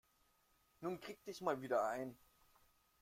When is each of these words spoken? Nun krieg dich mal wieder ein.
Nun 0.79 0.99
krieg 0.99 1.23
dich 1.25 1.41
mal 1.41 1.61
wieder 1.61 1.85
ein. 1.85 2.17